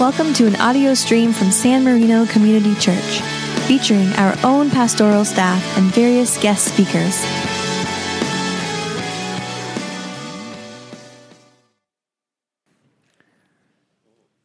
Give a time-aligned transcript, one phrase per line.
[0.00, 3.20] Welcome to an audio stream from San Marino Community Church,
[3.66, 7.20] featuring our own pastoral staff and various guest speakers.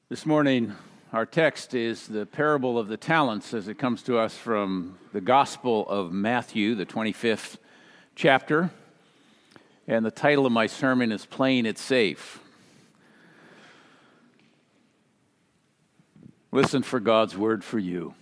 [0.10, 0.76] This morning,
[1.14, 5.22] our text is the parable of the talents as it comes to us from the
[5.22, 7.56] Gospel of Matthew, the 25th
[8.14, 8.72] chapter.
[9.88, 12.42] And the title of my sermon is Playing It Safe.
[16.56, 18.14] Listen for God's word for you.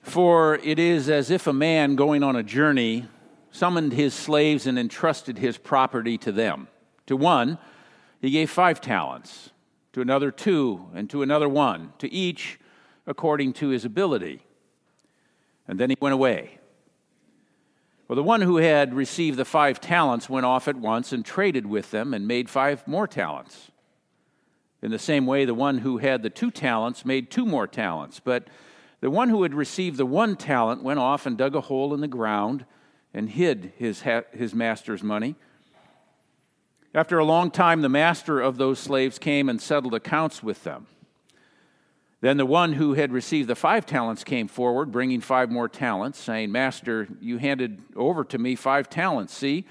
[0.00, 3.08] For it is as if a man going on a journey
[3.50, 6.68] summoned his slaves and entrusted his property to them.
[7.08, 7.58] To one,
[8.22, 9.50] he gave five talents,
[9.92, 12.58] to another two, and to another one, to each
[13.06, 14.40] according to his ability.
[15.68, 16.58] And then he went away.
[18.08, 21.66] Well, the one who had received the five talents went off at once and traded
[21.66, 23.70] with them and made five more talents.
[24.84, 28.20] In the same way, the one who had the two talents made two more talents.
[28.20, 28.48] But
[29.00, 32.02] the one who had received the one talent went off and dug a hole in
[32.02, 32.66] the ground
[33.14, 35.36] and hid his, ha- his master's money.
[36.94, 40.86] After a long time, the master of those slaves came and settled accounts with them.
[42.20, 46.18] Then the one who had received the five talents came forward, bringing five more talents,
[46.18, 49.32] saying, Master, you handed over to me five talents.
[49.32, 49.64] See,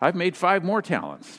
[0.00, 1.38] I've made five more talents.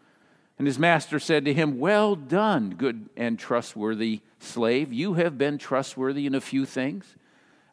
[0.61, 4.93] And his master said to him, Well done, good and trustworthy slave.
[4.93, 7.15] You have been trustworthy in a few things.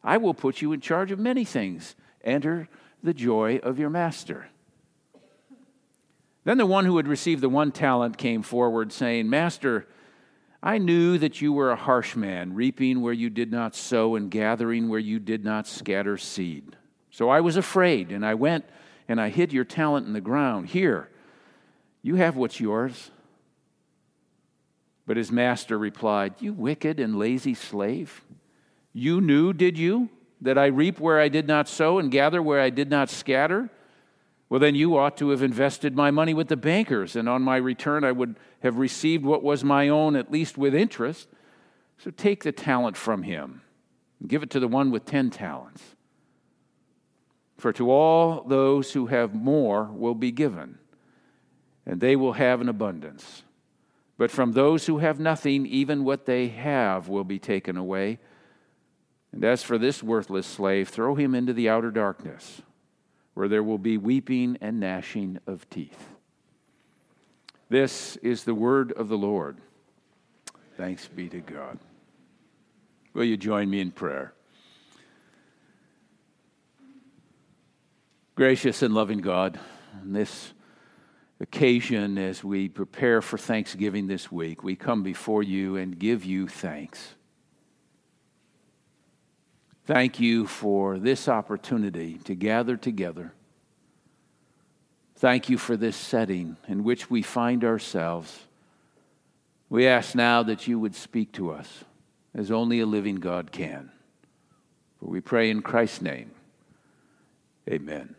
[0.03, 1.95] I will put you in charge of many things.
[2.23, 2.67] Enter
[3.03, 4.47] the joy of your master.
[6.45, 9.85] Then the one who had received the one talent came forward, saying, Master,
[10.63, 14.31] I knew that you were a harsh man, reaping where you did not sow and
[14.31, 16.75] gathering where you did not scatter seed.
[17.11, 18.65] So I was afraid, and I went
[19.07, 20.69] and I hid your talent in the ground.
[20.69, 21.11] Here,
[22.01, 23.11] you have what's yours.
[25.05, 28.23] But his master replied, You wicked and lazy slave.
[28.93, 30.09] You knew, did you,
[30.41, 33.69] that I reap where I did not sow and gather where I did not scatter?
[34.49, 37.57] Well, then you ought to have invested my money with the bankers, and on my
[37.57, 41.27] return I would have received what was my own, at least with interest.
[41.99, 43.61] So take the talent from him
[44.19, 45.83] and give it to the one with ten talents.
[47.57, 50.78] For to all those who have more will be given
[51.89, 53.41] and they will have an abundance.
[54.15, 58.19] But from those who have nothing, even what they have will be taken away.
[59.31, 62.61] And as for this worthless slave, throw him into the outer darkness,
[63.33, 66.09] where there will be weeping and gnashing of teeth.
[67.69, 69.57] This is the word of the Lord.
[70.77, 71.79] Thanks be to God.
[73.15, 74.33] Will you join me in prayer?
[78.35, 79.59] Gracious and loving God,
[80.03, 80.53] this
[81.39, 86.47] occasion as we prepare for Thanksgiving this week, we come before you and give you
[86.47, 87.15] thanks.
[89.85, 93.33] Thank you for this opportunity to gather together.
[95.15, 98.45] Thank you for this setting in which we find ourselves.
[99.69, 101.83] We ask now that you would speak to us
[102.35, 103.91] as only a living God can.
[104.99, 106.31] For we pray in Christ's name.
[107.69, 108.15] Amen.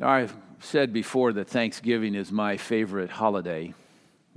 [0.00, 3.74] Now, I've said before that Thanksgiving is my favorite holiday,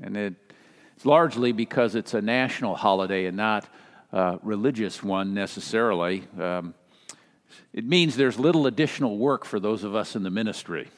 [0.02, 3.66] and it's largely because it's a national holiday and not
[4.12, 6.26] a religious one necessarily.
[6.38, 6.74] Um,
[7.72, 10.90] it means there's little additional work for those of us in the ministry.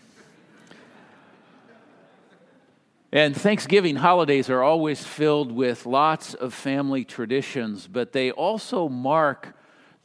[3.12, 9.54] And Thanksgiving holidays are always filled with lots of family traditions, but they also mark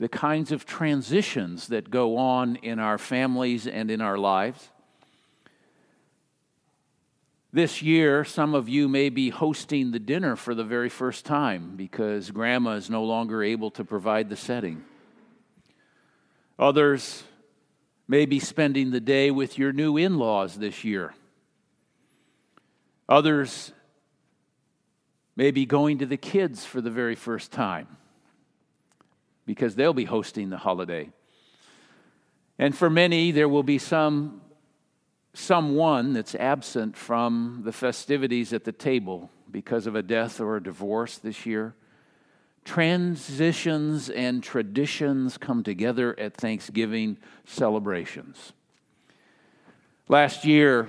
[0.01, 4.71] the kinds of transitions that go on in our families and in our lives.
[7.53, 11.75] This year, some of you may be hosting the dinner for the very first time
[11.77, 14.85] because grandma is no longer able to provide the setting.
[16.59, 17.23] Others
[18.09, 21.13] may be spending the day with your new in laws this year.
[23.07, 23.73] Others
[25.37, 27.99] may be going to the kids for the very first time
[29.51, 31.11] because they'll be hosting the holiday.
[32.57, 34.43] And for many, there will be some
[35.33, 40.63] someone that's absent from the festivities at the table because of a death or a
[40.63, 41.75] divorce this year.
[42.65, 48.53] transitions and traditions come together at Thanksgiving celebrations.
[50.09, 50.89] Last year,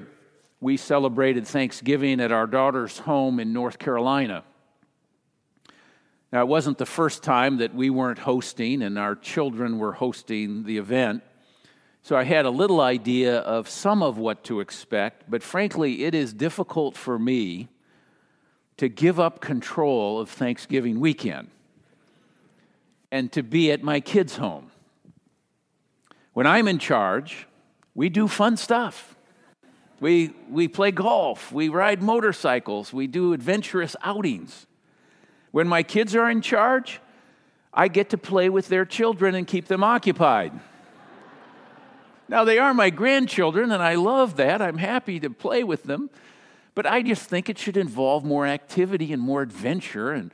[0.59, 4.43] we celebrated Thanksgiving at our daughter's home in North Carolina.
[6.31, 10.63] Now, it wasn't the first time that we weren't hosting and our children were hosting
[10.63, 11.23] the event.
[12.03, 16.15] So I had a little idea of some of what to expect, but frankly, it
[16.15, 17.67] is difficult for me
[18.77, 21.49] to give up control of Thanksgiving weekend
[23.11, 24.71] and to be at my kids' home.
[26.33, 27.45] When I'm in charge,
[27.93, 29.15] we do fun stuff.
[29.99, 34.65] We, we play golf, we ride motorcycles, we do adventurous outings.
[35.51, 36.99] When my kids are in charge,
[37.73, 40.53] I get to play with their children and keep them occupied.
[42.27, 44.61] now, they are my grandchildren, and I love that.
[44.61, 46.09] I'm happy to play with them.
[46.73, 50.11] But I just think it should involve more activity and more adventure.
[50.11, 50.31] And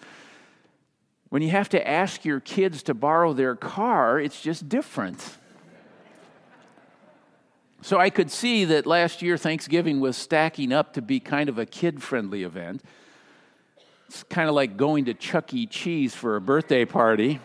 [1.30, 5.38] when you have to ask your kids to borrow their car, it's just different.
[7.82, 11.58] So I could see that last year Thanksgiving was stacking up to be kind of
[11.58, 12.84] a kid friendly event.
[14.08, 15.66] It's kind of like going to Chuck E.
[15.66, 17.42] Cheese for a birthday party.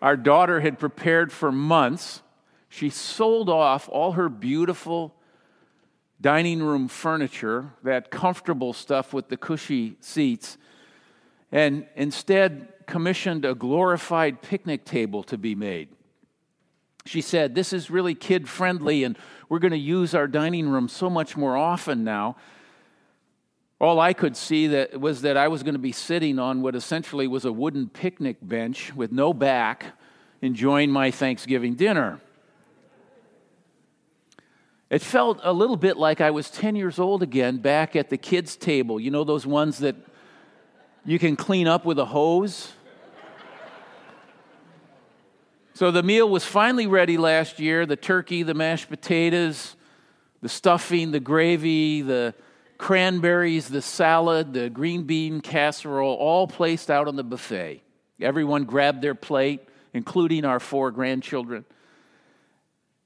[0.00, 2.22] Our daughter had prepared for months.
[2.68, 5.14] She sold off all her beautiful
[6.20, 10.58] dining room furniture, that comfortable stuff with the cushy seats,
[11.52, 15.88] and instead commissioned a glorified picnic table to be made.
[17.04, 19.16] She said, This is really kid friendly, and
[19.48, 22.36] we're going to use our dining room so much more often now
[23.82, 26.76] all I could see that was that I was going to be sitting on what
[26.76, 29.86] essentially was a wooden picnic bench with no back,
[30.40, 32.20] enjoying my Thanksgiving dinner.
[34.88, 38.16] It felt a little bit like I was 10 years old again back at the
[38.16, 39.00] kids' table.
[39.00, 39.96] You know, those ones that
[41.04, 42.70] you can clean up with a hose?
[45.74, 49.74] So the meal was finally ready last year the turkey, the mashed potatoes,
[50.40, 52.32] the stuffing, the gravy, the
[52.82, 57.80] cranberries, the salad, the green bean casserole, all placed out on the buffet.
[58.20, 59.60] Everyone grabbed their plate,
[59.94, 61.64] including our four grandchildren.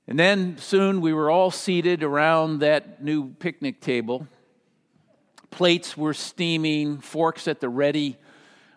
[0.08, 4.26] And then soon we were all seated around that new picnic table.
[5.50, 8.16] Plates were steaming, forks at the ready.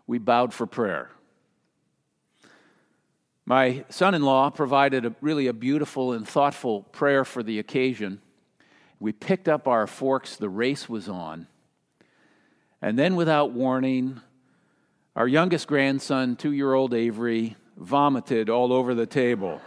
[0.05, 1.09] We bowed for prayer.
[3.45, 8.21] My son in law provided a, really a beautiful and thoughtful prayer for the occasion.
[8.99, 11.47] We picked up our forks, the race was on.
[12.81, 14.21] And then, without warning,
[15.15, 19.61] our youngest grandson, two year old Avery, vomited all over the table.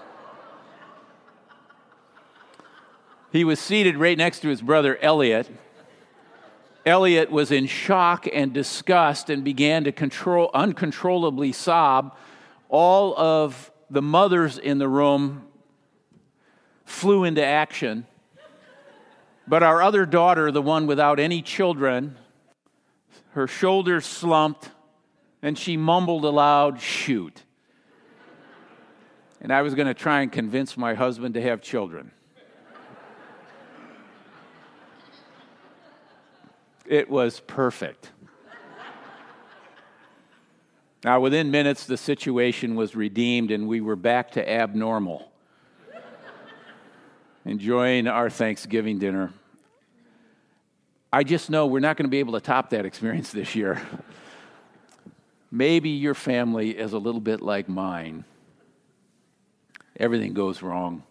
[3.32, 5.50] he was seated right next to his brother Elliot.
[6.84, 12.16] Elliot was in shock and disgust and began to control, uncontrollably sob.
[12.68, 15.46] All of the mothers in the room
[16.84, 18.06] flew into action.
[19.46, 22.16] But our other daughter, the one without any children,
[23.30, 24.70] her shoulders slumped
[25.42, 27.42] and she mumbled aloud, Shoot.
[29.40, 32.12] And I was going to try and convince my husband to have children.
[36.86, 38.12] It was perfect.
[41.04, 45.31] Now, within minutes, the situation was redeemed and we were back to abnormal
[47.44, 49.32] enjoying our Thanksgiving dinner.
[51.12, 53.82] I just know we're not going to be able to top that experience this year.
[55.50, 58.24] Maybe your family is a little bit like mine.
[59.98, 61.02] Everything goes wrong.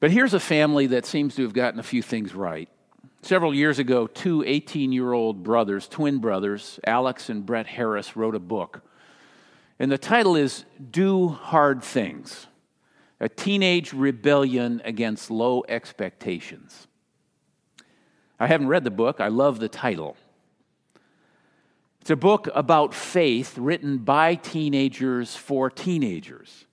[0.00, 2.68] But here's a family that seems to have gotten a few things right.
[3.22, 8.34] Several years ago, two 18 year old brothers, twin brothers, Alex and Brett Harris, wrote
[8.34, 8.82] a book.
[9.78, 12.48] And the title is Do Hard Things
[13.24, 16.86] a teenage rebellion against low expectations.
[18.38, 20.18] I haven't read the book, I love the title.
[22.02, 26.66] It's a book about faith written by teenagers for teenagers.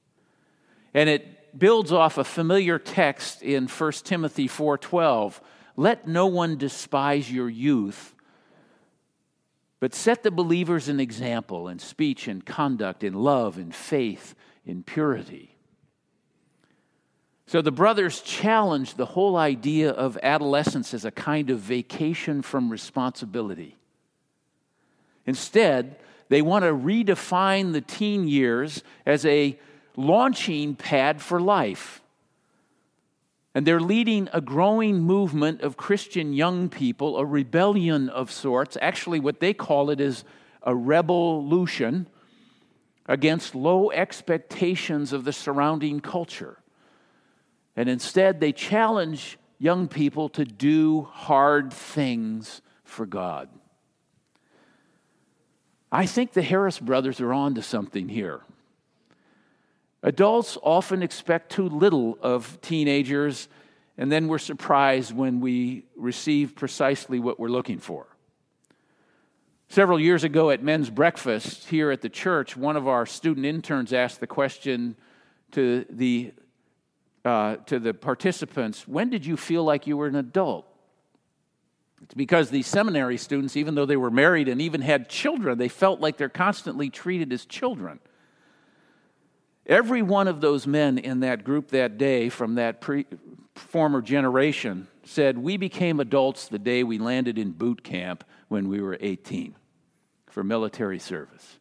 [0.93, 5.39] And it builds off a familiar text in 1 Timothy 4:12,
[5.77, 8.13] "Let no one despise your youth,
[9.79, 14.84] but set the believers an example in speech and conduct, in love, in faith, in
[14.84, 15.50] purity."
[17.51, 22.70] So the brothers challenged the whole idea of adolescence as a kind of vacation from
[22.70, 23.75] responsibility.
[25.25, 25.98] Instead,
[26.29, 29.60] they want to redefine the teen years as a
[29.98, 32.01] launching pad for life.
[33.53, 38.77] And they're leading a growing movement of Christian young people, a rebellion of sorts.
[38.81, 40.24] Actually, what they call it is
[40.63, 42.08] a revolution
[43.08, 46.61] against low expectations of the surrounding culture.
[47.75, 53.50] And instead, they challenge young people to do hard things for God.
[55.92, 58.42] I think the Harris brothers are on to something here.
[60.04, 63.48] Adults often expect too little of teenagers,
[63.98, 68.08] and then we're surprised when we receive precisely what we're looking for.
[69.68, 73.94] Several years ago at men's breakfast here at the church, one of our student interns
[73.94, 74.96] asked the question
[75.51, 76.34] to the,
[77.24, 80.66] uh, to the participants When did you feel like you were an adult?
[82.04, 85.68] It's because these seminary students, even though they were married and even had children, they
[85.68, 88.00] felt like they're constantly treated as children.
[89.68, 93.06] Every one of those men in that group that day from that pre-
[93.54, 98.82] former generation said, We became adults the day we landed in boot camp when we
[98.82, 99.56] were 18
[100.28, 101.60] for military service.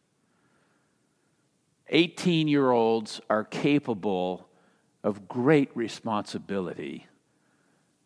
[1.89, 4.47] 18 year olds are capable
[5.03, 7.07] of great responsibility.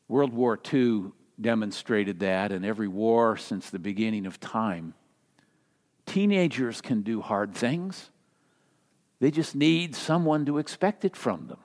[0.08, 4.94] World War II demonstrated that, and every war since the beginning of time.
[6.06, 8.10] Teenagers can do hard things.
[9.20, 11.60] They just need someone to expect it from them.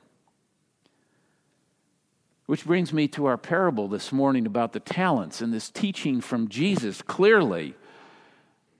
[2.46, 6.48] Which brings me to our parable this morning about the talents and this teaching from
[6.48, 7.00] Jesus.
[7.02, 7.74] Clearly,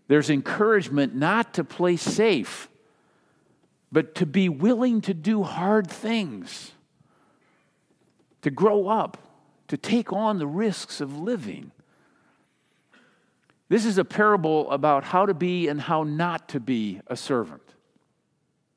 [0.09, 2.69] there's encouragement not to play safe,
[3.93, 6.73] but to be willing to do hard things,
[8.43, 9.19] to grow up,
[9.69, 11.73] to take on the risks of living.
[13.69, 17.63] This is a parable about how to be and how not to be a servant.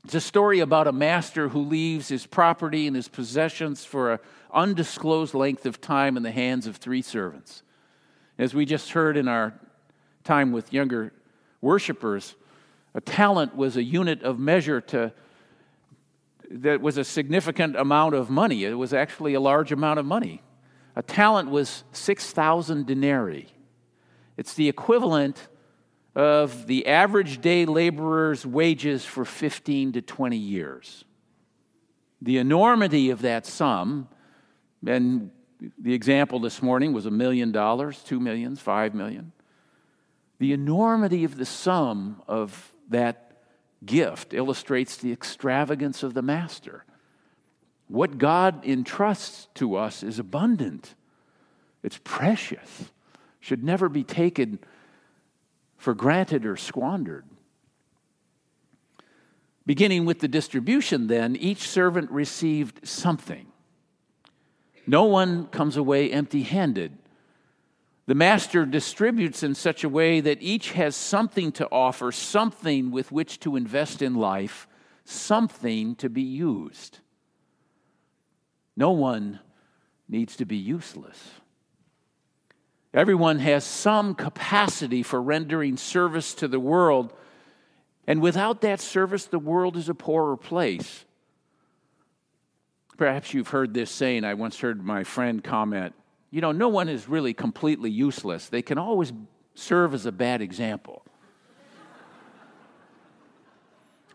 [0.05, 4.19] It's a story about a master who leaves his property and his possessions for an
[4.53, 7.63] undisclosed length of time in the hands of three servants.
[8.37, 9.53] As we just heard in our
[10.23, 11.13] time with younger
[11.61, 12.35] worshipers,
[12.93, 15.13] a talent was a unit of measure to
[16.49, 18.63] that was a significant amount of money.
[18.63, 20.43] It was actually a large amount of money.
[20.95, 23.47] A talent was 6,000 denarii.
[24.37, 25.47] It's the equivalent
[26.15, 31.05] of the average day laborer's wages for 15 to 20 years.
[32.21, 34.07] The enormity of that sum,
[34.85, 35.31] and
[35.79, 39.31] the example this morning was a million dollars, two millions, five million.
[40.39, 43.37] The enormity of the sum of that
[43.85, 46.85] gift illustrates the extravagance of the master.
[47.87, 50.95] What God entrusts to us is abundant,
[51.83, 52.91] it's precious,
[53.39, 54.59] should never be taken
[55.77, 57.25] for granted or squandered.
[59.65, 63.47] Beginning with the distribution, then, each servant received something.
[64.85, 66.97] No one comes away empty handed.
[68.05, 73.11] The master distributes in such a way that each has something to offer, something with
[73.11, 74.67] which to invest in life,
[75.05, 76.99] something to be used.
[78.75, 79.39] No one
[80.09, 81.31] needs to be useless.
[82.93, 87.13] Everyone has some capacity for rendering service to the world,
[88.05, 91.05] and without that service, the world is a poorer place.
[92.97, 94.25] Perhaps you've heard this saying.
[94.25, 95.95] I once heard my friend comment
[96.33, 99.13] you know, no one is really completely useless, they can always
[99.53, 101.05] serve as a bad example.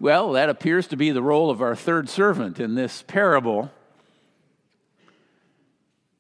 [0.00, 3.70] well, that appears to be the role of our third servant in this parable.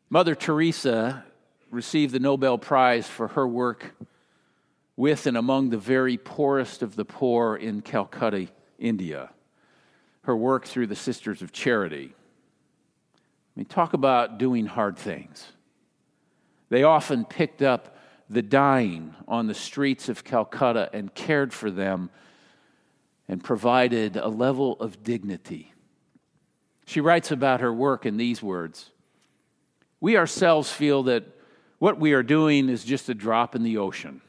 [0.08, 1.24] Mother Teresa
[1.68, 3.92] received the Nobel Prize for her work
[4.94, 8.46] with and among the very poorest of the poor in Calcutta,
[8.78, 9.30] India.
[10.22, 12.14] Her work through the Sisters of Charity.
[12.14, 15.54] I mean, talk about doing hard things.
[16.68, 17.96] They often picked up
[18.30, 22.10] the dying on the streets of Calcutta and cared for them
[23.26, 25.72] and provided a level of dignity.
[26.86, 28.90] She writes about her work in these words
[30.00, 31.24] We ourselves feel that
[31.78, 34.20] what we are doing is just a drop in the ocean.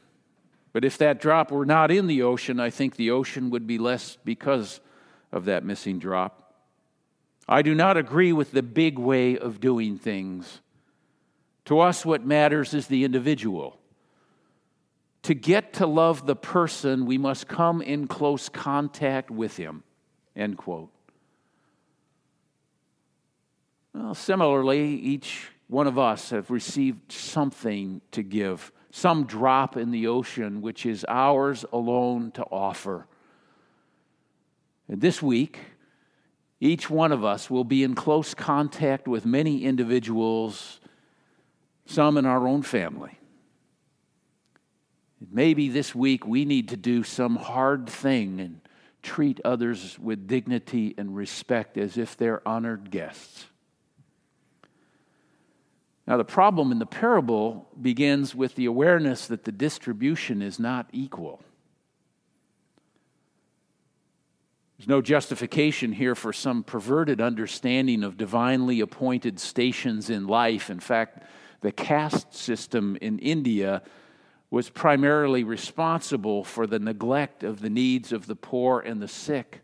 [0.72, 3.78] But if that drop were not in the ocean, I think the ocean would be
[3.78, 4.80] less because
[5.32, 6.54] of that missing drop.
[7.48, 10.60] I do not agree with the big way of doing things.
[11.66, 13.78] To us, what matters is the individual.
[15.24, 19.82] To get to love the person, we must come in close contact with him.
[20.34, 20.90] End quote.
[23.92, 30.06] Well, similarly, each one of us have received something to give, some drop in the
[30.06, 33.06] ocean which is ours alone to offer.
[34.88, 35.60] And this week,
[36.60, 40.79] Each one of us will be in close contact with many individuals,
[41.90, 43.18] some in our own family.
[45.30, 48.60] Maybe this week we need to do some hard thing and
[49.02, 53.46] treat others with dignity and respect as if they're honored guests.
[56.06, 60.88] Now, the problem in the parable begins with the awareness that the distribution is not
[60.92, 61.40] equal.
[64.76, 70.70] There's no justification here for some perverted understanding of divinely appointed stations in life.
[70.70, 71.22] In fact,
[71.60, 73.82] the caste system in India
[74.50, 79.60] was primarily responsible for the neglect of the needs of the poor and the sick.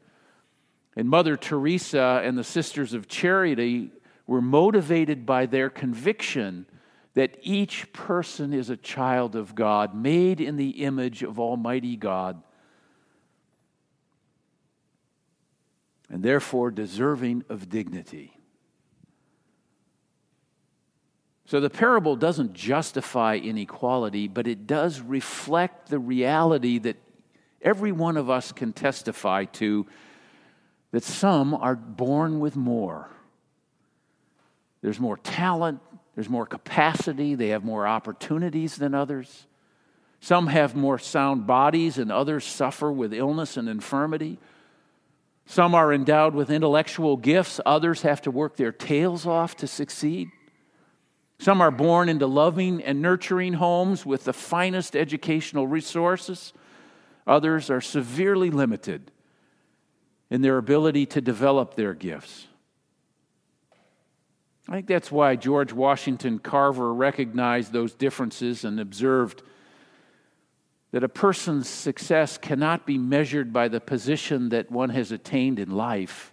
[0.95, 3.91] And Mother Teresa and the Sisters of Charity
[4.26, 6.67] were motivated by their conviction
[7.15, 12.43] that each person is a child of God, made in the image of Almighty God
[16.09, 18.36] and therefore deserving of dignity.
[21.47, 26.97] So the parable doesn't justify inequality, but it does reflect the reality that
[27.62, 29.87] every one of us can testify to
[30.91, 33.11] that some are born with more.
[34.83, 35.81] There's more talent,
[36.17, 39.47] there's more capacity, they have more opportunities than others.
[40.21, 44.38] Some have more sound bodies, and others suffer with illness and infirmity.
[45.45, 50.29] Some are endowed with intellectual gifts, others have to work their tails off to succeed.
[51.38, 56.52] Some are born into loving and nurturing homes with the finest educational resources.
[57.26, 59.11] Others are severely limited
[60.31, 62.47] in their ability to develop their gifts.
[64.69, 69.43] I think that's why George Washington Carver recognized those differences and observed
[70.90, 75.71] that a person's success cannot be measured by the position that one has attained in
[75.71, 76.33] life,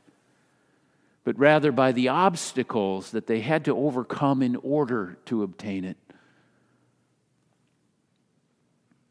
[1.24, 5.98] but rather by the obstacles that they had to overcome in order to obtain it.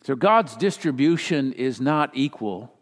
[0.04, 2.72] So God's distribution is not equal,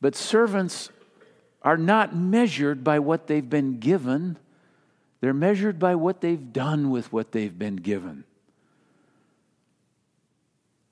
[0.00, 0.90] but servants
[1.62, 4.38] are not measured by what they've been given,
[5.20, 8.24] they're measured by what they've done with what they've been given.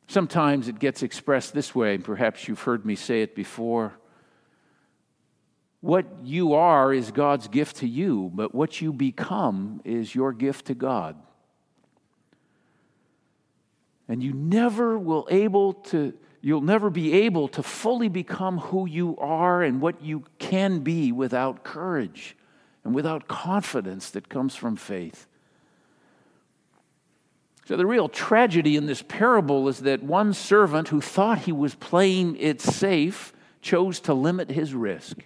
[0.08, 3.94] Sometimes it gets expressed this way, and perhaps you've heard me say it before.
[5.82, 10.66] What you are is God's gift to you, but what you become is your gift
[10.66, 11.16] to God.
[14.08, 19.16] And you never will able to you'll never be able to fully become who you
[19.18, 22.36] are and what you can be without courage
[22.84, 25.26] and without confidence that comes from faith.
[27.64, 31.74] So, the real tragedy in this parable is that one servant who thought he was
[31.74, 35.18] playing it safe chose to limit his risk.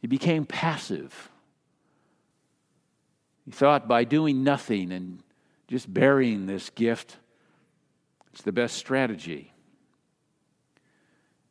[0.00, 1.30] He became passive.
[3.44, 5.22] He thought by doing nothing and
[5.68, 7.16] just burying this gift,
[8.32, 9.52] it's the best strategy.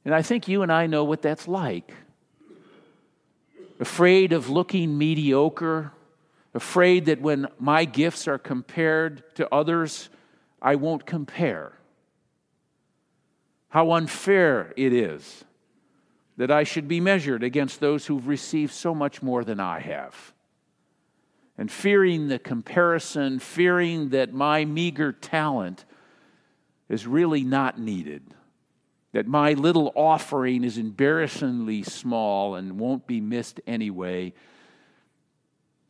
[0.03, 1.93] And I think you and I know what that's like.
[3.79, 5.93] Afraid of looking mediocre,
[6.53, 10.09] afraid that when my gifts are compared to others,
[10.61, 11.73] I won't compare.
[13.69, 15.45] How unfair it is
[16.39, 20.33] that I should be measured against those who've received so much more than I have.
[21.55, 25.85] And fearing the comparison, fearing that my meager talent
[26.89, 28.33] is really not needed,
[29.11, 34.33] that my little offering is embarrassingly small and won't be missed anyway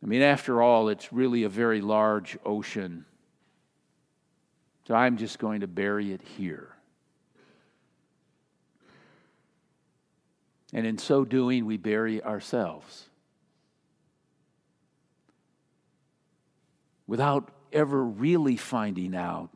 [0.01, 3.05] I mean, after all, it's really a very large ocean.
[4.87, 6.69] So I'm just going to bury it here.
[10.73, 13.05] And in so doing, we bury ourselves.
[17.07, 19.49] Without ever really finding out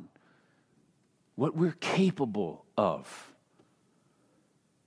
[1.36, 3.32] what we're capable of.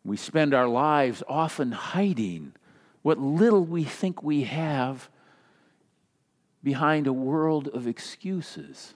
[0.05, 2.53] We spend our lives often hiding
[3.03, 5.09] what little we think we have
[6.63, 8.95] behind a world of excuses.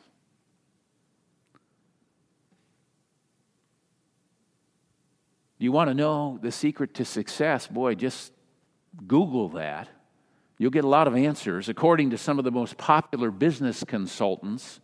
[5.61, 7.67] You want to know the secret to success?
[7.67, 8.33] Boy, just
[9.07, 9.89] Google that.
[10.57, 11.69] You'll get a lot of answers.
[11.69, 14.81] According to some of the most popular business consultants,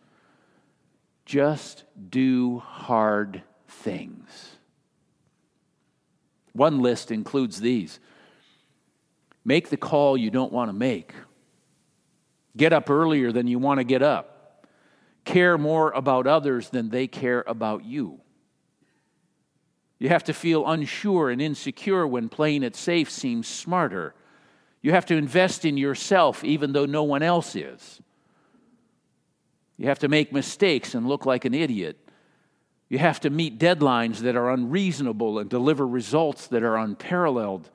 [1.25, 4.57] just do hard things.
[6.53, 7.99] One list includes these
[9.47, 11.15] make the call you don't want to make.
[12.55, 14.67] Get up earlier than you want to get up.
[15.25, 18.21] Care more about others than they care about you.
[19.99, 24.15] You have to feel unsure and insecure when playing it safe seems smarter.
[24.83, 28.01] You have to invest in yourself even though no one else is.
[29.79, 31.99] You have to make mistakes and look like an idiot.
[32.89, 37.71] You have to meet deadlines that are unreasonable and deliver results that are unparalleled.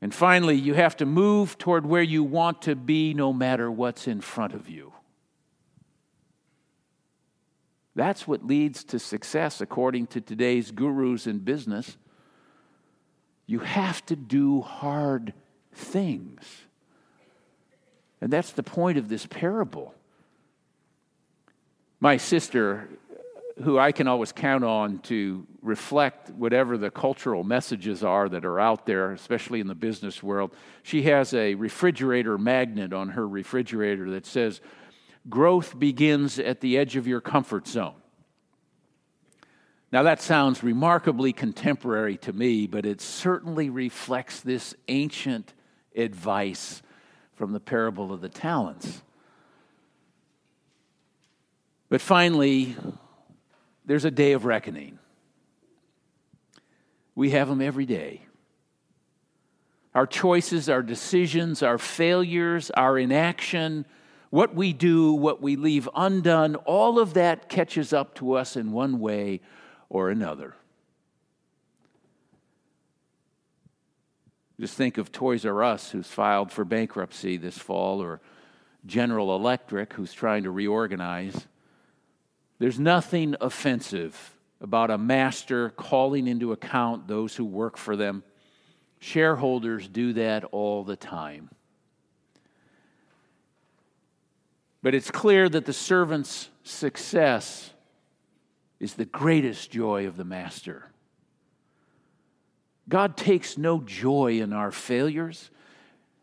[0.00, 4.06] And finally, you have to move toward where you want to be no matter what's
[4.06, 4.92] in front of you.
[7.94, 11.96] That's what leads to success, according to today's gurus in business.
[13.46, 15.34] You have to do hard
[15.74, 16.42] things.
[18.20, 19.94] And that's the point of this parable.
[22.00, 22.88] My sister,
[23.62, 28.58] who I can always count on to reflect whatever the cultural messages are that are
[28.58, 34.10] out there, especially in the business world, she has a refrigerator magnet on her refrigerator
[34.10, 34.60] that says,
[35.28, 37.94] Growth begins at the edge of your comfort zone.
[39.92, 45.52] Now, that sounds remarkably contemporary to me, but it certainly reflects this ancient
[45.94, 46.82] advice
[47.34, 49.02] from the parable of the talents.
[51.90, 52.74] But finally,
[53.84, 54.98] there's a day of reckoning.
[57.14, 58.22] We have them every day.
[59.94, 63.84] Our choices, our decisions, our failures, our inaction,
[64.32, 68.72] what we do, what we leave undone, all of that catches up to us in
[68.72, 69.42] one way
[69.90, 70.54] or another.
[74.58, 78.22] Just think of Toys R Us, who's filed for bankruptcy this fall, or
[78.86, 81.46] General Electric, who's trying to reorganize.
[82.58, 88.22] There's nothing offensive about a master calling into account those who work for them.
[88.98, 91.50] Shareholders do that all the time.
[94.82, 97.72] But it's clear that the servant's success
[98.80, 100.90] is the greatest joy of the master.
[102.88, 105.50] God takes no joy in our failures.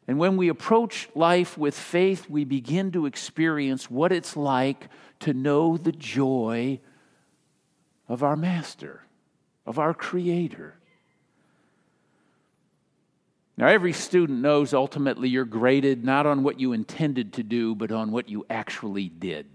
[0.08, 5.34] And when we approach life with faith, we begin to experience what it's like to
[5.34, 6.82] know the joy
[8.08, 9.04] of our Master,
[9.66, 10.79] of our Creator.
[13.60, 17.92] Now, every student knows ultimately you're graded not on what you intended to do, but
[17.92, 19.48] on what you actually did.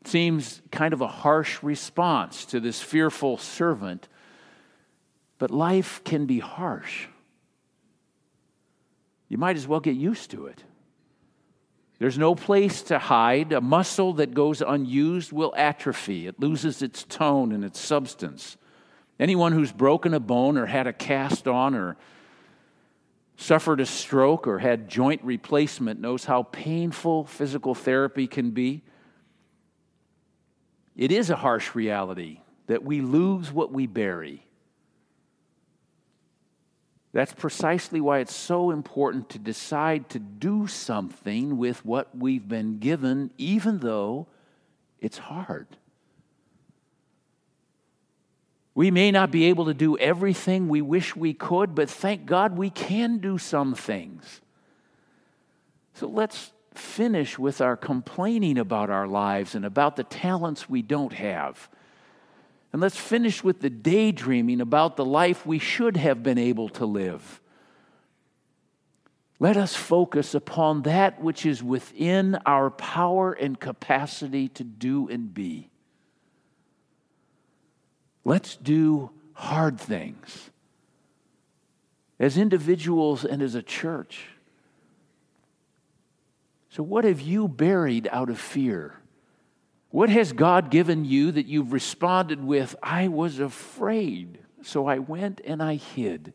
[0.00, 4.08] It seems kind of a harsh response to this fearful servant,
[5.36, 7.06] but life can be harsh.
[9.28, 10.64] You might as well get used to it.
[11.98, 13.52] There's no place to hide.
[13.52, 18.56] A muscle that goes unused will atrophy, it loses its tone and its substance.
[19.20, 21.98] Anyone who's broken a bone or had a cast on or
[23.36, 28.82] suffered a stroke or had joint replacement knows how painful physical therapy can be.
[30.96, 34.44] It is a harsh reality that we lose what we bury.
[37.12, 42.78] That's precisely why it's so important to decide to do something with what we've been
[42.78, 44.28] given, even though
[44.98, 45.66] it's hard.
[48.74, 52.56] We may not be able to do everything we wish we could, but thank God
[52.56, 54.40] we can do some things.
[55.94, 61.12] So let's finish with our complaining about our lives and about the talents we don't
[61.12, 61.68] have.
[62.72, 66.86] And let's finish with the daydreaming about the life we should have been able to
[66.86, 67.40] live.
[69.38, 75.34] Let us focus upon that which is within our power and capacity to do and
[75.34, 75.71] be.
[78.24, 80.50] Let's do hard things
[82.18, 84.26] as individuals and as a church.
[86.70, 88.94] So, what have you buried out of fear?
[89.90, 95.42] What has God given you that you've responded with, I was afraid, so I went
[95.44, 96.32] and I hid?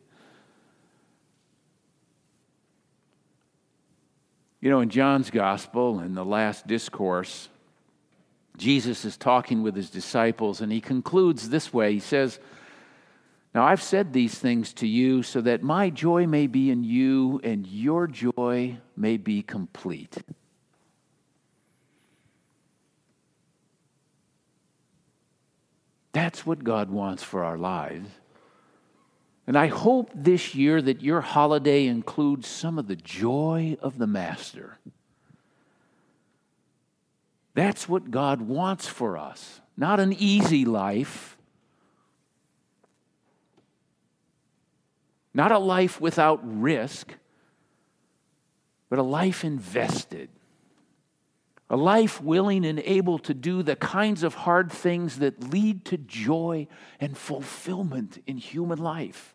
[4.60, 7.48] You know, in John's gospel, in the last discourse,
[8.58, 12.38] Jesus is talking with his disciples, and he concludes this way He says,
[13.54, 17.40] Now I've said these things to you so that my joy may be in you
[17.42, 20.16] and your joy may be complete.
[26.12, 28.10] That's what God wants for our lives.
[29.46, 34.06] And I hope this year that your holiday includes some of the joy of the
[34.06, 34.78] Master.
[37.58, 39.60] That's what God wants for us.
[39.76, 41.36] Not an easy life,
[45.34, 47.14] not a life without risk,
[48.88, 50.28] but a life invested,
[51.68, 55.96] A life willing and able to do the kinds of hard things that lead to
[55.98, 56.68] joy
[57.00, 59.34] and fulfillment in human life.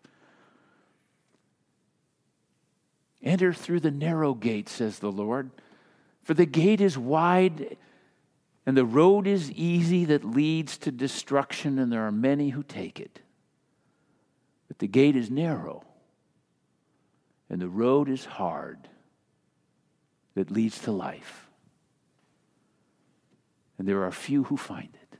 [3.21, 5.51] Enter through the narrow gate, says the Lord,
[6.23, 7.75] for the gate is wide
[8.65, 12.99] and the road is easy that leads to destruction, and there are many who take
[12.99, 13.19] it.
[14.67, 15.83] But the gate is narrow
[17.53, 18.89] and the road is hard
[20.33, 21.47] that leads to life.
[23.77, 25.17] And there are few who find it.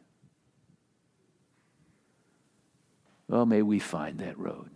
[3.28, 4.72] Well, may we find that road.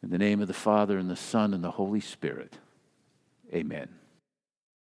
[0.00, 2.56] In the name of the Father, and the Son, and the Holy Spirit,
[3.52, 3.88] amen.